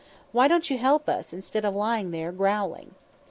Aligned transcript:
Why 0.31 0.47
don't 0.47 0.71
you 0.71 0.79
help 0.79 1.07
us, 1.07 1.31
instead 1.31 1.63
of 1.63 1.75
lying 1.75 2.09
there 2.09 2.31
growling?" 2.31 2.95